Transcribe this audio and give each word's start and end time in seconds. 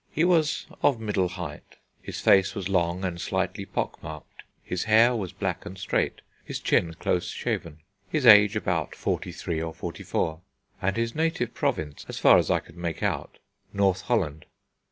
He 0.11 0.23
was 0.23 0.65
of 0.81 0.99
middle 0.99 1.27
height, 1.29 1.77
his 2.01 2.19
face 2.21 2.55
was 2.55 2.67
long 2.67 3.05
and 3.05 3.21
slightly 3.21 3.65
pock 3.67 4.01
marked, 4.01 4.41
his 4.63 4.85
hair 4.85 5.15
was 5.15 5.31
black 5.31 5.63
and 5.63 5.77
straight, 5.77 6.21
his 6.43 6.59
chin 6.59 6.95
close 6.95 7.27
shaven, 7.29 7.81
his 8.09 8.25
age 8.25 8.55
about 8.55 8.95
forty 8.95 9.31
three 9.31 9.61
or 9.61 9.75
forty 9.75 10.01
four, 10.01 10.41
and 10.81 10.97
his 10.97 11.13
native 11.13 11.53
province, 11.53 12.03
as 12.09 12.17
far 12.17 12.39
as 12.39 12.49
I 12.49 12.59
could 12.61 12.77
make 12.77 13.03
out, 13.03 13.37
North 13.73 14.01
Holland. 14.01 14.47